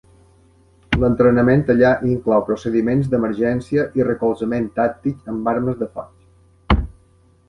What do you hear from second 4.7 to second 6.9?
tàctic amb armes de foc.